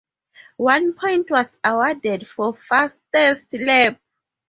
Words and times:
One 0.57 0.93
point 0.95 1.29
was 1.29 1.59
awarded 1.63 2.27
for 2.27 2.55
fastest 2.55 3.53
lap. 3.53 3.99